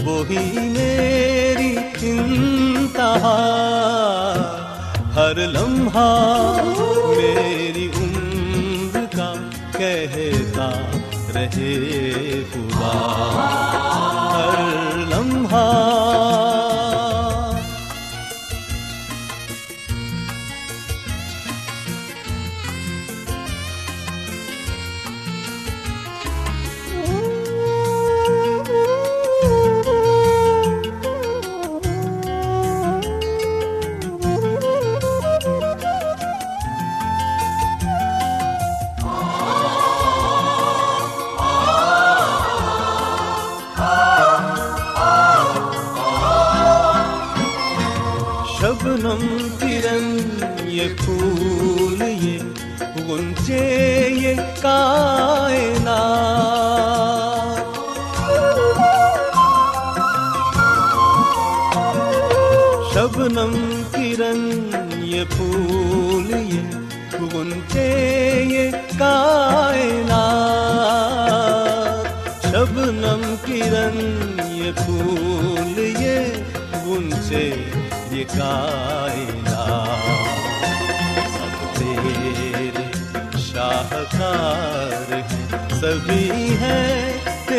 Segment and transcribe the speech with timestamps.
[0.00, 3.36] وہی میری انتہا۔
[5.14, 6.62] ہر لمحہ
[7.16, 9.34] میری عمر کا
[9.72, 10.70] کہتا
[11.40, 12.96] رہے خدا
[14.32, 16.49] ہر لمحہ
[49.10, 52.38] شبنم کرن یہ پھول یہ
[53.06, 53.58] غنچے
[54.14, 54.40] یہ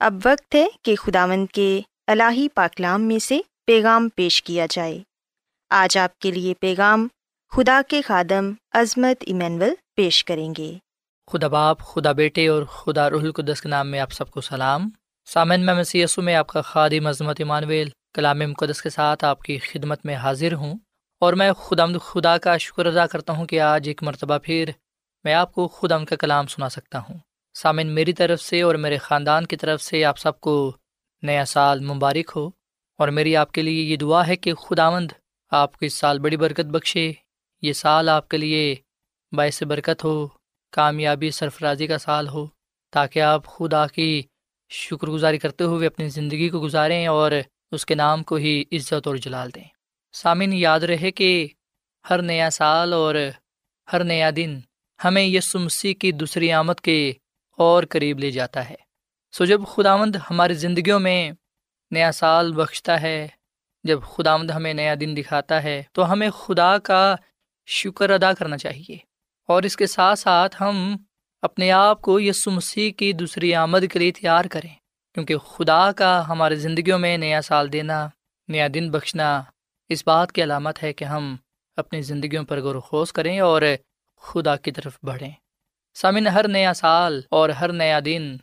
[0.00, 4.98] اب وقت ہے کہ خداوند کے الہی پاکلام میں سے پیغام پیش کیا جائے۔
[5.70, 7.08] آج آپ کے لیے پیغام
[7.56, 10.72] خدا کے خادم عظمت ایمینول پیش کریں گے۔
[11.32, 14.90] خدا باپ، خدا بیٹے اور خدا رح القدس کے نام میں آپ سب کو سلام۔
[15.26, 19.58] سامن میں مسی میں آپ کا خادم عظمت ایمانویل کلام مقدس کے ساتھ آپ کی
[19.58, 20.74] خدمت میں حاضر ہوں۔
[21.20, 24.70] اور میں خدا خدا کا شکر ادا کرتا ہوں کہ آج ایک مرتبہ پھر
[25.24, 27.18] میں آپ کو خدا کا کلام سنا سکتا ہوں۔
[27.62, 30.76] سامن میری طرف سے اور میرے خاندان کی طرف سے آپ سب کو
[31.22, 32.50] نیا سال مبارک ہو۔
[32.98, 35.12] اور میری آپ کے لیے یہ دعا ہے کہ خدا مند
[35.50, 37.12] آپ کو اس سال بڑی برکت بخشے۔
[37.62, 38.74] یہ سال آپ کے لیے
[39.32, 40.28] باعث برکت ہو،
[40.72, 42.46] کامیابی سرفرازی کا سال ہو،
[42.90, 44.22] تاکہ آپ خدا کی
[44.70, 47.32] شکر گزاری کرتے ہوئے اپنی زندگی کو گزاریں اور
[47.72, 49.64] اس کے نام کو ہی عزت اور جلال دیں۔
[50.12, 51.48] سامن یاد رہے کہ
[52.10, 53.14] ہر نیا سال اور
[53.92, 54.60] ہر نیا دن
[55.04, 57.12] ہمیں یسو مسیح کی دوسری آمد کے
[57.58, 58.74] اور قریب لے جاتا ہے۔
[59.32, 61.32] سو جب خداوند ہماری زندگیوں میں
[61.90, 63.28] نیا سال بخشتا ہے،
[63.84, 67.16] جب خداوند ہمیں نیا دن دکھاتا ہے، تو ہمیں خدا کا
[67.66, 68.96] شکر ادا کرنا چاہیے۔
[69.48, 70.96] اور اس کے ساتھ ساتھ ہم
[71.42, 74.74] اپنے آپ کو یسو مسیح کی دوسری آمد کے لیے تیار کریں۔
[75.14, 78.08] کیونکہ خدا کا ہماری زندگیوں میں نیا سال دینا،
[78.48, 79.42] نیا دن بخشنا
[79.88, 81.36] اس بات کی علامت ہے کہ ہم
[81.76, 83.62] اپنی زندگیوں پر غور و خوص کریں اور
[84.16, 85.30] خدا کی طرف بڑھیں۔
[86.00, 88.36] سامن ہر نیا سال اور ہر نیا دن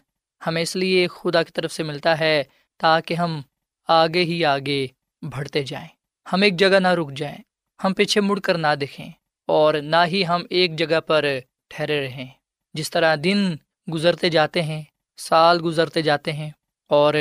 [0.48, 2.44] ہمیں اس لیے خدا کی طرف سے ملتا ہے
[2.78, 3.42] تاکہ ہم
[3.88, 4.88] آگے ہی آگے
[5.22, 5.88] بڑھتے جائیں۔
[6.34, 7.38] ہم ایک جگہ نہ رک جائیں،
[7.84, 9.10] ہم پیچھے مڑ کر نہ دکھیں
[9.48, 11.26] اور نہ ہی ہم ایک جگہ پر
[11.70, 12.28] ٹھہرے رہیں۔
[12.74, 13.56] جس طرح دن
[13.94, 14.82] گزرتے جاتے ہیں،
[15.18, 16.50] سال گزرتے جاتے ہیں
[16.90, 17.14] اور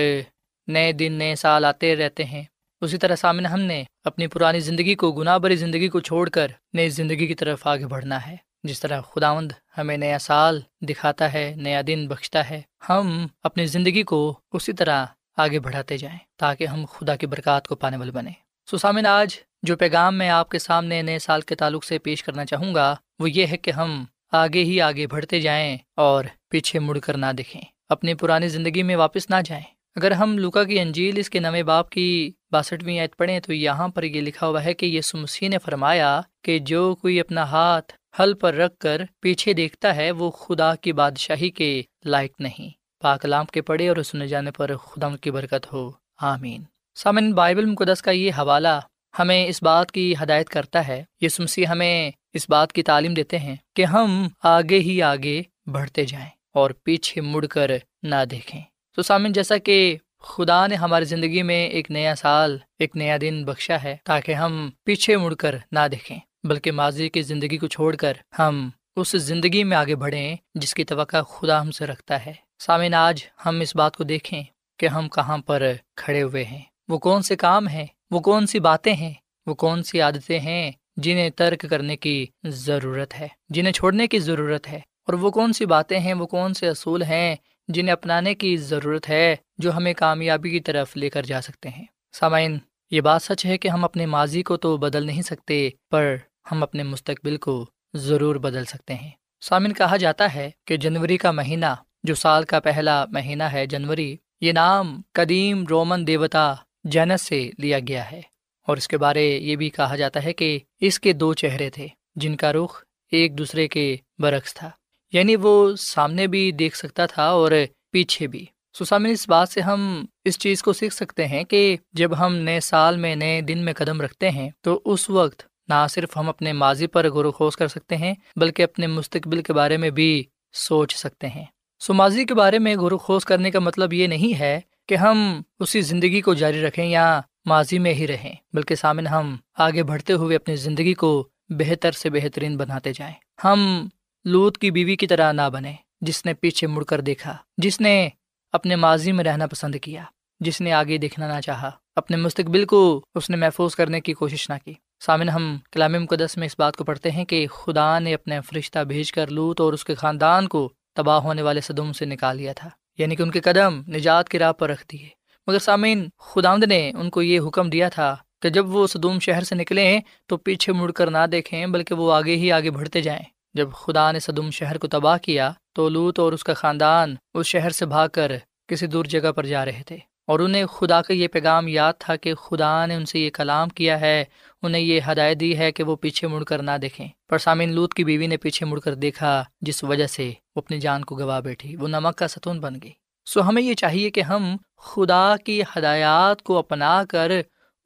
[0.67, 2.43] نئے دن، نئے سال آتے رہتے ہیں۔
[2.81, 6.49] اسی طرح سامنے ہم نے اپنی پرانی زندگی کو، گناہ بری زندگی کو چھوڑ کر
[6.73, 11.55] نئی زندگی کی طرف آگے بڑھنا ہے۔ جس طرح خداوند ہمیں نیا سال دکھاتا ہے،
[11.57, 15.05] نیا دن بخشتا ہے، ہم اپنی زندگی کو اسی طرح
[15.37, 18.31] آگے بڑھاتے جائیں تاکہ ہم خدا کی برکات کو پانے والے بنے
[18.69, 22.45] سامن آج جو پیغام میں آپ کے سامنے نئے سال کے تعلق سے پیش کرنا
[22.45, 26.99] چاہوں گا، وہ یہ ہے کہ ہم آگے ہی آگے بڑھتے جائیں اور پیچھے مڑ
[26.99, 29.65] کر نہ دکھیں اپنی پرانی زندگی میں واپس نہ جائیں۔
[29.97, 33.89] اگر ہم لوکا کی انجیل اس کے نئے باپ کی باسٹھویں عید پڑھیں تو یہاں
[33.89, 37.93] پر یہ لکھا ہوا ہے کہ یہ سمسی نے فرمایا کہ جو کوئی اپنا ہاتھ
[38.19, 42.69] حل پر رکھ کر پیچھے دیکھتا ہے وہ خدا کی بادشاہی کے لائق نہیں۔
[43.03, 45.91] پاکلام کے پڑھے اور سنے جانے پر خدا کی برکت ہو۔
[46.21, 46.63] آمین۔
[46.95, 48.81] سامن بائبل مقدس کا یہ حوالہ
[49.19, 53.39] ہمیں اس بات کی ہدایت کرتا ہے۔ یہ سمسی ہمیں اس بات کی تعلیم دیتے
[53.39, 57.71] ہیں کہ ہم آگے ہی آگے بڑھتے جائیں اور پیچھے مڑ کر
[58.03, 58.61] نہ دیکھیں۔
[58.97, 63.45] تو سامن جیسا کہ خدا نے ہماری زندگی میں ایک نیا سال، ایک نیا دن
[63.45, 67.97] بخشا ہے تاکہ ہم پیچھے مڑ کر نہ دیکھیں۔ بلکہ ماضی کی زندگی کو چھوڑ
[67.97, 72.33] کر ہم اس زندگی میں آگے بڑھیں جس کی توقع خدا ہم سے رکھتا ہے۔
[72.59, 74.43] سامن آج ہم اس بات کو دیکھیں
[74.79, 78.61] کہ ہم کہاں پر کھڑے ہوئے ہیں۔ وہ کون سے کام ہیں؟ وہ کون سی
[78.61, 79.15] باتیں ہیں؟
[79.47, 84.69] وہ کون سی عادتیں ہیں جنہیں ترک کرنے کی ضرورت ہے؟ جنہیں چھوڑنے کی ضرورت
[84.69, 87.37] ہے۔ اور وہ کون سی باتیں ہیں؟ وہ کون سے اصول ہیں
[87.69, 91.85] جنہیں اپنانے کی ضرورت ہے جو ہمیں کامیابی کی طرف لے کر جا سکتے ہیں؟
[92.13, 92.59] سامعین،
[92.91, 96.17] یہ بات سچ ہے کہ ہم اپنے ماضی کو تو بدل نہیں سکتے، پر
[96.53, 99.11] ہم اپنے مستقبل کو ضرور بدل سکتے ہیں۔
[99.41, 104.17] سامن کہا جاتا ہے کہ جنوری کا مہینہ، جو سال کا پہلا مہینہ ہے جنوری،
[104.41, 108.23] یہ نام قدیم رومن دیوتا جینس سے لیا گیا ہے۔
[108.67, 111.89] اور اس کے بارے یہ بھی کہا جاتا ہے کہ اس کے دو چہرے تھے،
[112.17, 114.71] جن کا رخ ایک دوسرے کے برعکس تھا۔
[115.13, 117.53] یعنی وہ سامنے بھی دیکھ سکتا تھا اور
[117.91, 118.47] پیچھے بھی۔
[118.79, 122.61] سسامن اس بات سے ہم اس چیز کو سیکھ سکتے ہیں کہ جب ہم نئے
[122.61, 126.53] سال میں، نئے دن میں قدم رکھتے ہیں، تو اس وقت نہ صرف ہم اپنے
[126.53, 130.25] ماضی پر غور و خوض کر سکتے ہیں، بلکہ اپنے مستقبل کے بارے میں بھی
[130.53, 131.45] سوچ سکتے ہیں۔
[131.79, 134.95] سو ماضی کے بارے میں غور و خوض کرنے کا مطلب یہ نہیں ہے کہ
[134.95, 139.83] ہم اسی زندگی کو جاری رکھیں یا ماضی میں ہی رہیں، بلکہ سامن ہم آگے
[139.83, 143.89] بڑھتے ہوئے اپنی زندگی کو بہتر سے بہترین بناتے جائیں۔ ہم
[144.25, 148.09] لوت کی بیوی کی طرح نہ بنے جس نے پیچھے مڑ کر دیکھا، جس نے
[148.53, 150.03] اپنے ماضی میں رہنا پسند کیا،
[150.41, 154.51] جس نے آگے دیکھنا نہ چاہا، اپنے مستقبل کو اس نے محفوظ کرنے کی کوشش
[154.51, 154.75] نہ کی۔
[155.07, 158.79] سامن ہم کلام مقدس میں اس بات کو پڑھتے ہیں کہ خدا نے اپنے فرشتہ
[158.79, 162.53] بھیج کر لوت اور اس کے خاندان کو تباہ ہونے والے صدم سے نکال لیا
[162.53, 162.69] تھا
[162.99, 165.09] یعنی کہ ان کے قدم نجات کی راہ پر رکھ دیے۔
[165.47, 169.45] مگر سامعین، خداوند نے ان کو یہ حکم دیا تھا کہ جب وہ صدوم شہر
[169.45, 173.23] سے نکلیں تو پیچھے مڑ کر نہ دیکھیں، بلکہ وہ آگے ہی آگے بڑھتے جائیں۔
[173.55, 177.47] جب خدا نے صدوم شہر کو تباہ کیا تو لوت اور اس کا خاندان اس
[177.47, 178.33] شہر سے بھاگ کر
[178.69, 182.17] کسی دور جگہ پر جا رہے تھے۔ اور انہیں خدا کا یہ پیغام یاد تھا
[182.17, 184.25] کہ خدا نے ان سے یہ کلام کیا ہے،
[184.63, 187.95] انہیں یہ ہدایت دی ہے کہ وہ پیچھے مڑ کر نہ دیکھیں۔ پر سامعین لوت
[187.95, 191.41] کی بیوی نے پیچھے مڑ کر دیکھا، جس وجہ سے وہ اپنی جان کو گوا
[191.41, 192.93] بیٹھی، وہ نمک کا ستون بن گئی۔
[193.27, 197.33] سو ہمیں یہ چاہیے کہ ہم خدا کی ہدایات کو اپنا کر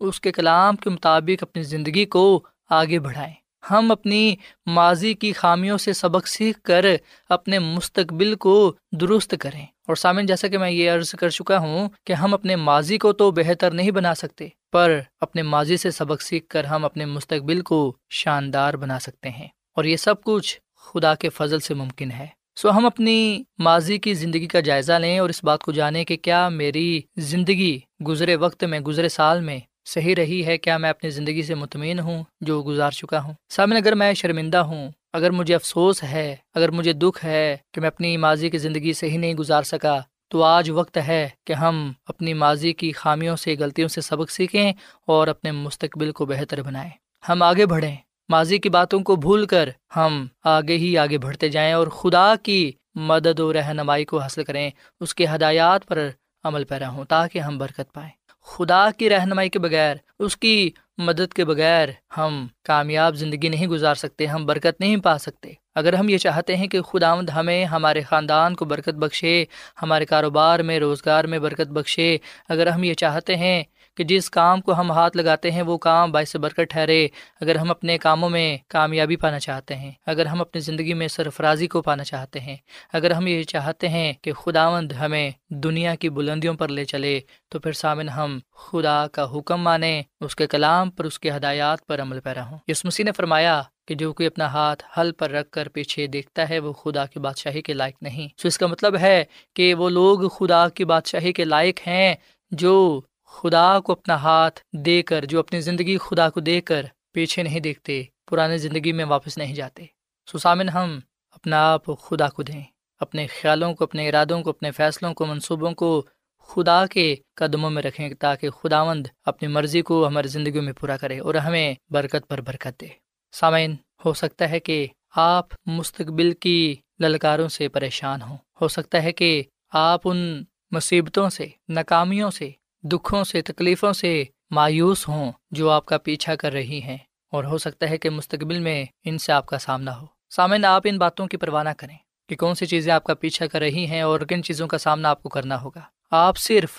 [0.00, 3.34] اس کے کلام کے مطابق اپنی زندگی کو آگے بڑھائیں۔
[3.70, 6.84] ہم اپنی ماضی کی خامیوں سے سبق سیکھ کر
[7.28, 11.88] اپنے مستقبل کو درست کریں۔ اور سامن، جیسا کہ میں یہ عرض کر چکا ہوں
[12.06, 16.22] کہ ہم اپنے ماضی کو تو بہتر نہیں بنا سکتے، پر اپنے ماضی سے سبق
[16.22, 21.14] سیکھ کر ہم اپنے مستقبل کو شاندار بنا سکتے ہیں۔ اور یہ سب کچھ خدا
[21.14, 22.26] کے فضل سے ممکن ہے۔
[22.56, 26.16] سو ہم اپنی ماضی کی زندگی کا جائزہ لیں اور اس بات کو جانیں کہ
[26.16, 31.10] کیا میری زندگی گزرے وقت میں، گزرے سال میں صحیح رہی ہے، کیا میں اپنی
[31.10, 35.54] زندگی سے مطمئن ہوں جو گزار چکا ہوں۔ سامن، اگر میں شرمندہ ہوں اگر مجھے
[35.54, 39.62] افسوس ہے، اگر مجھے دکھ ہے کہ میں اپنی ماضی کی زندگی صحیح نہیں گزار
[39.62, 44.30] سکا، تو آج وقت ہے کہ ہم اپنی ماضی کی خامیوں سے، غلطیوں سے سبق
[44.30, 44.72] سیکھیں
[45.06, 46.90] اور اپنے مستقبل کو بہتر بنائیں۔
[47.28, 47.96] ہم آگے بڑھیں۔
[48.28, 52.72] ماضی کی باتوں کو بھول کر ہم آگے ہی آگے بڑھتے جائیں اور خدا کی
[52.94, 56.08] مدد و رہنمائی کو حاصل کریں، اس کے ہدایات پر
[56.44, 58.10] عمل پیرا ہوں تاکہ ہم برکت پائیں۔
[58.42, 63.94] خدا کی رہنمائی کے بغیر، اس کی مدد کے بغیر ہم کامیاب زندگی نہیں گزار
[63.94, 68.02] سکتے، ہم برکت نہیں پا سکتے۔ اگر ہم یہ چاہتے ہیں کہ خدا ہمیں، ہمارے
[68.02, 69.44] خاندان کو برکت بخشے،
[69.82, 73.64] ہمارے کاروبار میں، روزگار میں برکت بخشے، اگر ہم یہ چاہتے ہیں
[73.98, 77.08] کہ جس کام کو ہم ہاتھ لگاتے ہیں وہ کام باعث برکت ٹھہرے،
[77.40, 81.66] اگر ہم اپنے کاموں میں کامیابی پانا چاہتے ہیں، اگر ہم اپنی زندگی میں سرفرازی
[81.66, 82.56] کو پانا چاہتے ہیں،
[82.92, 87.58] اگر ہم یہ چاہتے ہیں کہ خداوند ہمیں دنیا کی بلندیوں پر لے چلے، تو
[87.58, 92.00] پھر سامن ہم خدا کا حکم مانیں، اس کے کلام پر، اس کے ہدایات پر
[92.00, 95.50] عمل پیرا ہوں۔ یس مسیح نے فرمایا کہ جو کوئی اپنا ہاتھ حل پر رکھ
[95.50, 98.96] کر پیچھے دیکھتا ہے، وہ خدا کی بادشاہی کے لائق نہیں۔ سو اس کا مطلب
[98.96, 99.24] ہے
[99.54, 102.14] کہ وہ لوگ خدا کی بادشاہی کے لائق ہیں
[102.50, 107.42] جو خدا کو اپنا ہاتھ دے کر، جو اپنی زندگی خدا کو دے کر پیچھے
[107.42, 109.84] نہیں دیکھتے پرانی زندگی میں واپس نہیں جاتے۔
[110.32, 110.98] سسامن ہم
[111.30, 112.62] اپنا آپ خدا کو دیں،
[113.00, 116.06] اپنے خیالوں کو، اپنے ارادوں کو، اپنے فیصلوں کو، منصوبوں کو
[116.48, 121.18] خدا کے قدموں میں رکھیں تاکہ خداوند اپنی مرضی کو ہماری زندگیوں میں پورا کرے
[121.18, 122.86] اور ہمیں برکت پر برکت دے۔
[123.32, 129.12] سامعین، ہو سکتا ہے کہ آپ مستقبل کی للکاروں سے پریشان ہوں۔ ہو سکتا ہے
[129.12, 129.42] کہ
[129.72, 132.50] آپ ان مصیبتوں سے، ناکامیوں سے
[132.82, 136.98] دکھوں سے، تکلیفوں سے مایوس ہوں جو آپ کا پیچھا کر رہی ہیں
[137.32, 140.82] اور ہو سکتا ہے کہ مستقبل میں ان سے آپ کا سامنا ہو۔ سامن آپ
[140.84, 141.96] ان باتوں کی پرواہ نہ کریں
[142.28, 145.08] کہ کون سی چیزیں آپ کا پیچھا کر رہی ہیں اور کن چیزوں کا سامنا
[145.08, 145.80] آپ کو کرنا ہوگا۔
[146.10, 146.70] آپ صرف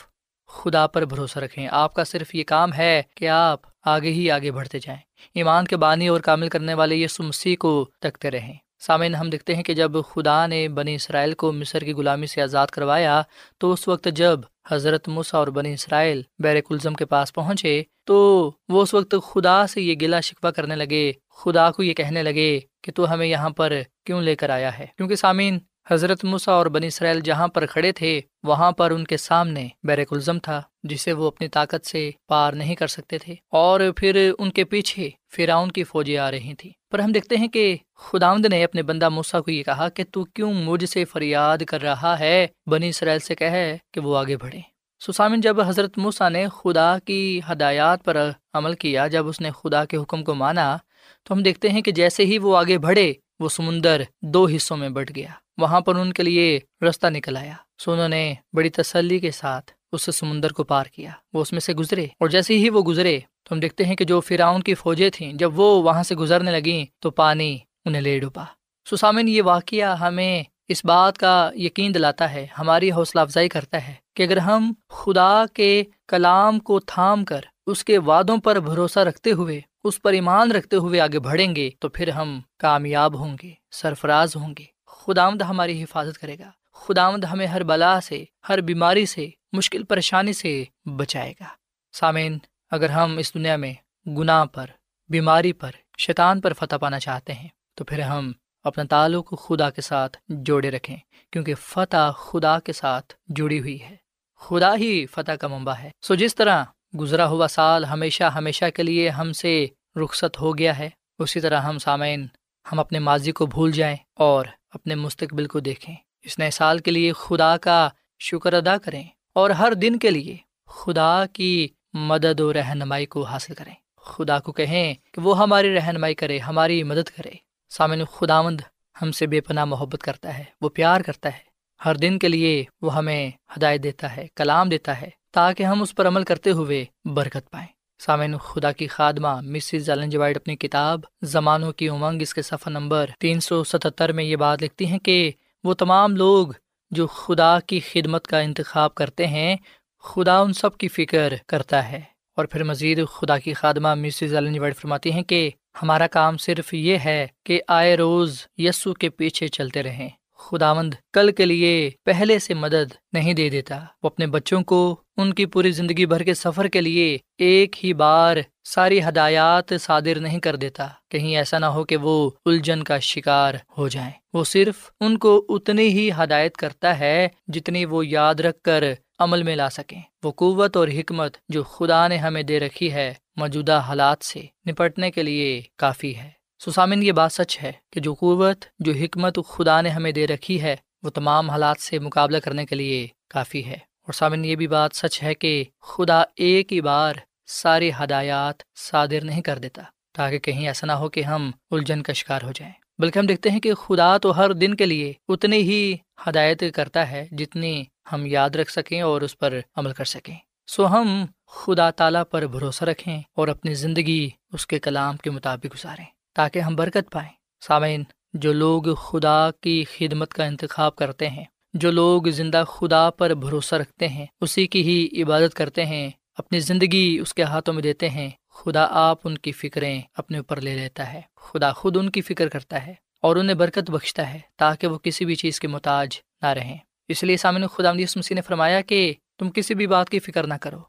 [0.48, 4.51] خدا پر بھروسہ رکھیں۔ آپ کا صرف یہ کام ہے کہ آپ آگے ہی آگے
[4.51, 5.01] بڑھتے جائیں۔
[5.34, 9.55] ایمان کے بانی اور کامل کرنے والے یہ مسیح کو تکتے رہیں۔ سامعین، ہم دیکھتے
[9.55, 13.21] ہیں کہ جب خدا نے بنی اسرائیل کو مصر کی غلامی سے آزاد کروایا،
[13.57, 14.39] تو اس وقت جب
[14.71, 19.67] حضرت مسا اور بنی اسرائیل بیرک الزم کے پاس پہنچے، تو وہ اس وقت خدا
[19.67, 23.50] سے یہ گلا شکوا کرنے لگے، خدا کو یہ کہنے لگے کہ تو ہمیں یہاں
[23.50, 23.74] پر
[24.05, 25.59] کیوں لے کر آیا ہے؟ کیونکہ سامعین
[25.91, 30.08] حضرت مسا اور بنی اسرائیل جہاں پر کھڑے تھے، وہاں پر ان کے سامنے بیرک
[30.13, 34.51] الزم تھا، جسے وہ اپنی طاقت سے پار نہیں کر سکتے تھے۔ اور پھر ان
[34.51, 38.63] کے پیچھے فراؤن کی فوجیں آ رہی تھیں۔ پر ہم دیکھتے ہیں کہ خداوند نے
[38.63, 42.48] اپنے بندہ موسا کو یہ کہا کہ تو کیوں مجھ سے فریاد کر رہا ہے؟
[42.67, 43.50] بنی اسرائیل سے کہ
[43.93, 44.60] کہ وہ آگے بڑھے
[45.00, 49.86] سسامن، جب حضرت موسا نے خدا کی ہدایات پر عمل کیا، جب اس نے خدا
[49.86, 50.77] کے حکم کو مانا،
[51.24, 54.89] تو ہم دیکھتے ہیں کہ جیسے ہی وہ آگے بڑھے، وہ سمندر دو حصوں میں
[54.89, 59.19] بٹ گیا۔ وہاں پر ان کے لیے رستہ نکل آیا۔ سو انہوں نے بڑی تسلی
[59.19, 62.69] کے ساتھ اس سمندر کو پار کیا۔ وہ اس میں سے گزرے۔ اور جیسے ہی
[62.69, 66.03] وہ گزرے، تو ہم دیکھتے ہیں کہ جو فراؤن کی فوجیں تھیں، جب وہ وہاں
[66.03, 68.43] سے گزرنے لگیں، تو پانی انہیں لے ڈوبا۔
[68.91, 73.93] سسامن یہ واقعہ ہمیں اس بات کا یقین دلاتا ہے، ہماری حوصلہ افزائی کرتا ہے
[74.15, 79.31] کہ اگر ہم خدا کے کلام کو تھام کر اس کے وعدوں پر بھروسہ رکھتے
[79.31, 83.51] ہوئے، اس پر ایمان رکھتے ہوئے آگے بڑھیں گے، تو پھر ہم کامیاب ہوں گے،
[83.71, 89.06] سرفراز ہوں گے۔ خدامد ہماری حفاظت کرے گا۔ خدامد ہمیں ہر بلا سے، ہر بیماری
[89.06, 91.46] سے، مشکل پریشانی سے بچائے گا۔
[91.94, 92.38] سامعین،
[92.72, 93.74] اگر ہم اس دنیا میں
[94.08, 94.65] گناہ پر،
[95.10, 98.32] بیماری پر، شیطان پر فتح پانا چاہتے ہیں، تو پھر ہم
[98.63, 100.98] اپنا تعلق خدا کے ساتھ جوڑے رکھیں،
[101.32, 103.96] کیونکہ فتح خدا کے ساتھ جڑی ہوئی ہے۔
[104.39, 106.63] خدا ہی فتح کا منبع ہے۔ سو جس طرح
[107.00, 109.68] گزرا ہوا سال ہمیشہ ہمیشہ کے لیے ہم سے
[110.03, 110.89] رخصت ہو گیا ہے،
[111.20, 112.27] اسی طرح ہم سامعین،
[112.72, 116.91] ہم اپنے ماضی کو بھول جائیں اور اپنے مستقبل کو دیکھیں۔ اس نئے سال کے
[116.91, 122.53] لیے خدا کا شکر ادا کریں اور ہر دن کے لیے خدا کی مدد و
[122.53, 127.31] رہنمائی کو حاصل کریں۔ خدا کو کہیں کہ وہ ہماری رہنمائی کرے، ہماری مدد کرے۔
[127.69, 128.61] سامن خدا مند
[129.01, 131.49] ہم سے بے پناہ محبت کرتا ہے، وہ پیار کرتا ہے۔
[131.85, 135.95] ہر دن کے لیے وہ ہمیں ہدایت دیتا ہے، کلام دیتا ہے تاکہ ہم اس
[135.95, 137.67] پر عمل کرتے ہوئے برکت پائیں۔
[138.00, 143.10] سامعین، خدا کی خادمہ، مسز وائڈ اپنی کتاب زمانوں کی امنگ، اس کے صفحہ نمبر
[143.20, 145.32] تین سو ستہتر میں یہ بات لکھتی ہیں کہ
[145.63, 146.48] وہ تمام لوگ
[146.91, 149.56] جو خدا کی خدمت کا انتخاب کرتے ہیں،
[150.00, 152.01] خدا ان سب کی فکر کرتا ہے۔
[152.36, 155.50] اور پھر مزید خدا کی خادمہ مسز وائڈ فرماتی ہیں کہ
[155.82, 161.31] ہمارا کام صرف یہ ہے کہ آئے روز یسو کے پیچھے چلتے رہیں۔ خداوند کل
[161.31, 165.72] کے لیے پہلے سے مدد نہیں دے دیتا۔ وہ اپنے بچوں کو ان کی پوری
[165.72, 170.88] زندگی بھر کے سفر کے لیے ایک ہی بار ساری ہدایات صادر نہیں کر دیتا۔
[171.10, 175.46] کہیں ایسا نہ ہو کہ وہ الجھن کا شکار ہو جائیں۔ وہ صرف ان کو
[175.50, 178.84] اتنی ہی ہدایت کرتا ہے جتنی وہ یاد رکھ کر
[179.19, 183.13] عمل میں لا سکیں۔ وہ قوت اور حکمت جو خدا نے ہمیں دے رکھی ہے،
[183.36, 188.13] موجودہ حالات سے نپٹنے کے لیے کافی ہے۔ سسامن یہ بات سچ ہے کہ جو
[188.13, 192.65] قوت، جو حکمت خدا نے ہمیں دے رکھی ہے، وہ تمام حالات سے مقابلہ کرنے
[192.65, 196.81] کے لیے کافی ہے۔ اور سامن یہ بھی بات سچ ہے کہ خدا ایک ہی
[196.81, 197.13] بار
[197.48, 199.81] ساری ہدایات صادر نہیں کر دیتا،
[200.13, 203.50] تاکہ کہیں ایسا نہ ہو کہ ہم الجھن کا شکار ہو جائیں۔ بلکہ ہم دیکھتے
[203.50, 208.25] ہیں کہ خدا تو ہر دن کے لیے اتنی ہی ہدایت کرتا ہے جتنی ہم
[208.25, 210.35] یاد رکھ سکیں اور اس پر عمل کر سکیں۔
[210.67, 215.65] سو ہم خدا تعالیٰ پر بھروسہ رکھیں اور اپنی زندگی اس کے کلام کے مطابق
[215.65, 217.29] گزاریں۔ تاکہ ہم برکت پائیں۔
[217.68, 223.33] سامعین، جو لوگ خدا کی خدمت کا انتخاب کرتے ہیں، جو لوگ زندہ خدا پر
[223.33, 227.83] بھروسہ رکھتے ہیں، اسی کی ہی عبادت کرتے ہیں، اپنی زندگی اس کے ہاتھوں میں
[227.83, 232.09] دیتے ہیں۔ خدا آپ ان کی فکریں اپنے اوپر لے لیتا ہے۔ خدا خود ان
[232.09, 235.68] کی فکر کرتا ہے اور انہیں برکت بخشتا ہے تاکہ وہ کسی بھی چیز کے
[235.68, 240.09] محتاج نہ رہیں۔ اس لیے سامنے خدا مسیح نے فرمایا کہ تم کسی بھی بات
[240.09, 240.79] کی فکر نہ کرو۔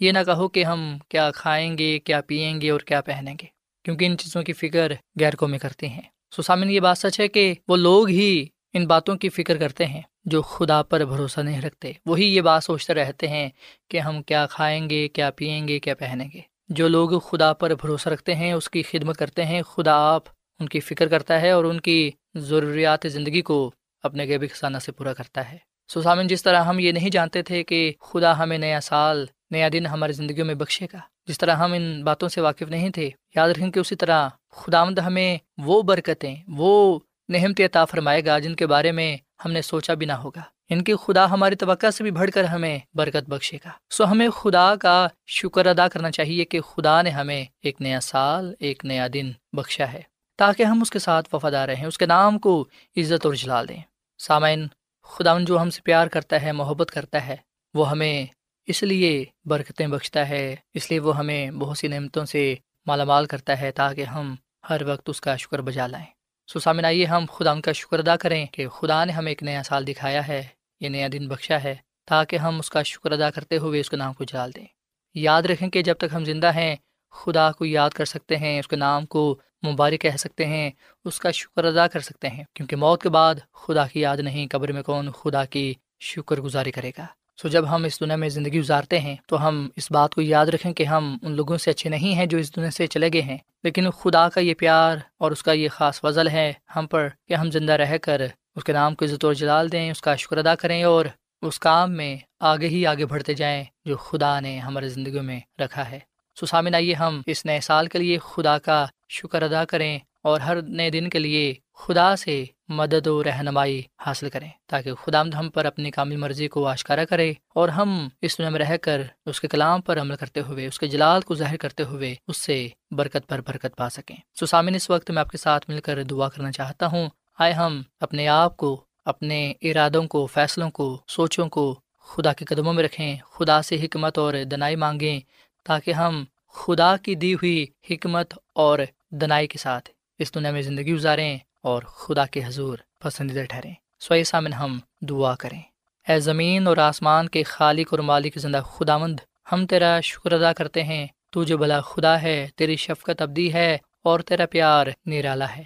[0.00, 3.57] یہ نہ کہو کہ ہم کیا کھائیں گے، کیا پئیں گے اور کیا پہنیں گے۔
[3.88, 6.02] کیونکہ ان چیزوں کی فکر غیر قومی کرتے ہیں۔
[6.36, 10.02] سسامن یہ بات سچ ہے کہ وہ لوگ ہی ان باتوں کی فکر کرتے ہیں
[10.24, 13.48] جو خدا پر بھروسہ نہیں رکھتے۔ وہی یہ بات سوچتے رہتے ہیں
[13.90, 17.70] کہ ہم کیا کھائیں گے، کیا پئیں گے، کیا پہنیں گے۔ جو لوگ خدا پر
[17.70, 20.22] بھروسہ رکھتے ہیں، اس کی خدمت کرتے ہیں۔ خدا آپ
[20.60, 23.72] ان کی فکر کرتا ہے اور ان کی ضروریات زندگی کو
[24.02, 27.62] اپنے غیبی خزانہ سے پورا کرتا ہے۔ سسامن جس طرح ہم یہ نہیں جانتے تھے
[27.64, 31.72] کہ خدا ہمیں نیا سال، نیا دن ہماری زندگیوں میں بخشے گا، جس طرح ہم
[31.72, 36.36] ان باتوں سے واقف نہیں تھے، یاد رکھیں کہ اسی طرح خداوند ہمیں وہ برکتیں،
[36.48, 36.98] وہ
[37.28, 40.84] نہمت عطا فرمائے گا جن کے بارے میں ہم نے سوچا بھی نہ ہوگا۔ ان
[40.84, 44.76] کی خدا ہماری توقع سے بھی بڑھ کر ہمیں برکت بخشے گا۔ سو ہمیں خدا
[44.76, 49.30] کا شکر ادا کرنا چاہیے کہ خدا نے ہمیں ایک نیا سال، ایک نیا دن
[49.52, 50.02] بخشا ہے،
[50.38, 52.64] تاکہ ہم اس کے ساتھ وفادار رہیں، اس کے نام کو
[52.96, 53.80] عزت اور جلال دیں۔
[54.18, 54.66] سامعین
[55.08, 57.36] خدا جو ہم سے پیار کرتا ہے، محبت کرتا ہے،
[57.74, 58.26] وہ ہمیں
[58.66, 62.54] اس لیے برکتیں بخشتا ہے۔ اس لیے وہ ہمیں بہت سی نعمتوں سے
[62.86, 64.34] مالا مال کرتا ہے تاکہ ہم
[64.70, 66.06] ہر وقت اس کا شکر بجا لائیں۔
[66.52, 69.42] سو سامن آئیے ہم خدا ان کا شکر ادا کریں کہ خدا نے ہمیں ایک
[69.42, 70.46] نیا سال دکھایا ہے،
[70.80, 71.74] یہ نیا دن بخشا ہے،
[72.06, 74.66] تاکہ ہم اس کا شکر ادا کرتے ہوئے اس کے نام کو جلال دیں۔
[75.14, 76.76] یاد رکھیں کہ جب تک ہم زندہ ہیں
[77.24, 80.70] خدا کو یاد کر سکتے ہیں، اس کے نام کو مبارک کہہ سکتے ہیں،
[81.04, 84.46] اس کا شکر ادا کر سکتے ہیں۔ کیونکہ موت کے بعد خدا کی یاد نہیں،
[84.50, 87.06] قبر میں کون خدا کی شکر گزاری کرے گا۔
[87.42, 90.46] سو جب ہم اس دنیا میں زندگی گزارتے ہیں، تو ہم اس بات کو یاد
[90.46, 93.22] رکھیں کہ ہم ان لوگوں سے اچھے نہیں ہیں جو اس دنیا سے چلے گئے
[93.22, 97.08] ہیں۔ لیکن خدا کا یہ پیار اور اس کا یہ خاص فضل ہے ہم پر
[97.28, 98.22] کہ ہم زندہ رہ کر
[98.56, 101.04] اس کے نام کو عزت و جلال دیں، اس کا شکر ادا کریں اور
[101.42, 105.90] اس کام میں آگے ہی آگے بڑھتے جائیں جو خدا نے ہمارے زندگیوں میں رکھا
[105.90, 105.98] ہے۔
[106.40, 110.40] سو سامن آئیے ہم اس نئے سال کے لیے خدا کا شکر ادا کریں اور
[110.40, 115.50] ہر نئے دن کے لیے خدا سے مدد و رہنمائی حاصل کریں تاکہ خدا ہم
[115.50, 119.40] پر اپنی کامل مرضی کو آشکارا کرے اور ہم اس دنیا میں رہ کر اس
[119.40, 122.68] کے کلام پر عمل کرتے ہوئے، اس کے جلال کو ظاہر کرتے ہوئے اس سے
[122.90, 126.28] برکت پر برکت پا سکیں۔ سسامن اس وقت میں آپ کے ساتھ مل کر دعا
[126.28, 131.80] کرنا چاہتا ہوں۔ آئے ہم اپنے آپ کو، اپنے ارادوں کو، فیصلوں کو، سوچوں کو
[132.06, 135.20] خدا کے قدموں میں رکھیں، خدا سے حکمت اور دنائی مانگیں۔
[135.64, 138.78] تاکہ ہم خدا کی دی ہوئی حکمت اور
[139.10, 144.24] دنائی کے ساتھ اس دنیا میں زندگی گزاریں اور خدا کے حضور پسندیدہ ٹھہریں۔ سوئی
[144.24, 145.62] سامن ہم دعا کریں۔
[146.08, 149.20] اے زمین اور آسمان کے خالق اور مالک زندہ خدا مند
[149.52, 153.78] ہم تیرا شکر ادا کرتے ہیں۔ تو جو بلا خدا ہے، تیری شفقت ابدی ہے
[154.04, 155.64] اور تیرا پیار نرالا ہے۔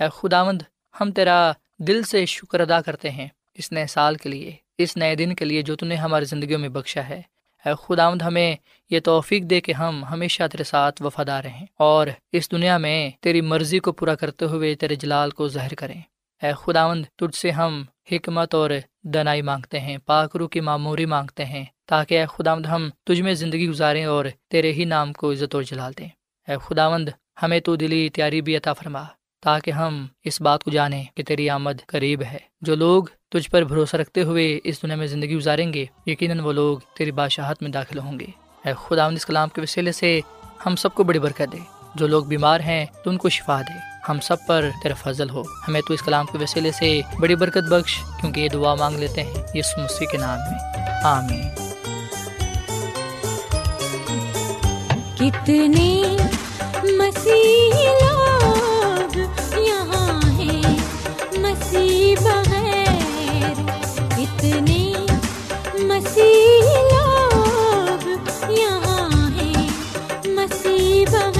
[0.00, 0.62] اے خدا مند
[1.00, 5.14] ہم تیرا دل سے شکر ادا کرتے ہیں۔ اس نئے سال کے لیے، اس نئے
[5.14, 7.22] دن کے لیے جو تم نے ہماری زندگیوں میں بخشا ہے۔
[7.64, 8.56] اے خداوند ہمیں
[8.90, 13.40] یہ توفیق دے کہ ہم ہمیشہ تیرے ساتھ وفادار رہیں اور اس دنیا میں تیری
[13.40, 16.00] مرضی کو پورا کرتے ہوئے تیرے جلال کو ظاہر کریں۔
[16.42, 18.70] اے خداوند، تجھ سے ہم حکمت اور
[19.04, 23.68] دنائی مانگتے ہیں پاکرو کی معموری مانگتے ہیں، تاکہ اے خداوند ہم تجھ میں زندگی
[23.68, 26.08] گزاریں اور تیرے ہی نام کو عزت اور جلال دیں۔
[26.48, 27.08] اے خداوند،
[27.42, 29.04] ہمیں تو دلی تیاری بھی عطا فرما،
[29.40, 33.62] تاکہ ہم اس بات کو جانیں کہ تیری آمد قریب ہے۔ جو لوگ تجھ پر
[33.62, 37.70] بھروسہ رکھتے ہوئے اس دنیا میں زندگی گزاریں گے، یقیناً وہ لوگ تیری بادشاہت میں
[37.70, 38.26] داخل ہوں گے۔
[38.64, 40.20] اے خدا اس کلام کے وسیلے سے
[40.66, 41.58] ہم سب کو بڑی برکت دے۔
[41.94, 45.42] جو لوگ بیمار ہیں، تو ان کو شفا دے۔ ہم سب پر تیرا فضل ہو۔
[45.68, 49.22] ہمیں تو اس کلام کے وسیلے سے بڑی برکت بخش، کیونکہ یہ دعا مانگ لیتے
[49.22, 51.48] ہیں۔ یس مسیح کے نام میں۔ آمین۔
[55.18, 56.02] کتنے
[56.82, 57.90] مسیح
[65.88, 68.06] مسیح لوگ
[68.50, 69.68] یہاں ہیں
[70.26, 71.39] مسیح بغیر